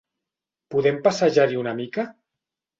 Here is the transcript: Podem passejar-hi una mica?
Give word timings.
Podem 0.75 0.97
passejar-hi 1.09 1.61
una 1.63 1.77
mica? 1.85 2.09